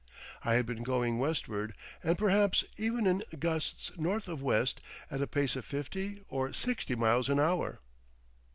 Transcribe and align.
I 0.43 0.55
had 0.55 0.65
been 0.65 0.81
going 0.81 1.19
westward, 1.19 1.75
and 2.03 2.17
perhaps 2.17 2.63
even 2.75 3.05
in 3.05 3.23
gusts 3.37 3.91
north 3.99 4.27
of 4.27 4.41
west, 4.41 4.81
at 5.11 5.21
a 5.21 5.27
pace 5.27 5.55
of 5.55 5.63
fifty 5.63 6.23
or 6.27 6.53
sixty 6.53 6.95
miles 6.95 7.29
an 7.29 7.39
hour. 7.39 7.81